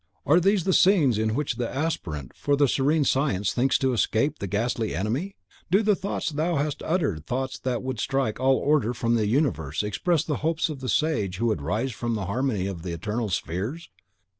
[0.25, 4.39] Are these the scenes in which the Aspirant for the Serene Science thinks to escape
[4.39, 5.35] the Ghastly Enemy?
[5.69, 9.83] Do the thoughts thou hast uttered thoughts that would strike all order from the universe
[9.83, 13.29] express the hopes of the sage who would rise to the Harmony of the Eternal
[13.29, 13.91] Spheres?